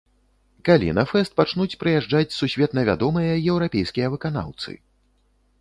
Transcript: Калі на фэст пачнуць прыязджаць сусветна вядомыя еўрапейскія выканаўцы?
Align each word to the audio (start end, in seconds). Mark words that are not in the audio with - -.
Калі 0.69 0.87
на 0.99 1.03
фэст 1.11 1.31
пачнуць 1.41 1.75
прыязджаць 1.83 2.35
сусветна 2.39 2.87
вядомыя 2.89 3.37
еўрапейскія 3.51 4.07
выканаўцы? 4.15 4.71